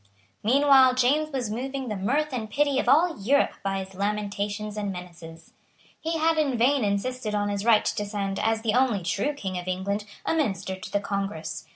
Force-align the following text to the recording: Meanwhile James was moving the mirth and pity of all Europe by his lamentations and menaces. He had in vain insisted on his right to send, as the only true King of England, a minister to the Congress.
Meanwhile 0.41 0.95
James 0.95 1.29
was 1.31 1.51
moving 1.51 1.87
the 1.87 1.95
mirth 1.95 2.29
and 2.31 2.49
pity 2.49 2.79
of 2.79 2.89
all 2.89 3.19
Europe 3.19 3.51
by 3.63 3.83
his 3.83 3.93
lamentations 3.93 4.75
and 4.75 4.91
menaces. 4.91 5.53
He 5.99 6.17
had 6.17 6.39
in 6.39 6.57
vain 6.57 6.83
insisted 6.83 7.35
on 7.35 7.49
his 7.49 7.63
right 7.65 7.85
to 7.85 8.03
send, 8.05 8.39
as 8.39 8.63
the 8.63 8.73
only 8.73 9.03
true 9.03 9.33
King 9.33 9.59
of 9.59 9.67
England, 9.67 10.05
a 10.25 10.33
minister 10.33 10.75
to 10.75 10.91
the 10.91 11.01
Congress. 11.01 11.67